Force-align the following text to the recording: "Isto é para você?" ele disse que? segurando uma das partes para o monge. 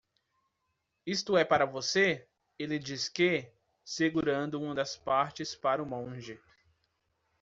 "Isto 1.05 1.37
é 1.37 1.45
para 1.45 1.63
você?" 1.63 2.27
ele 2.57 2.79
disse 2.79 3.11
que? 3.11 3.51
segurando 3.85 4.59
uma 4.59 4.73
das 4.73 4.97
partes 4.97 5.53
para 5.55 5.83
o 5.83 5.85
monge. 5.85 6.41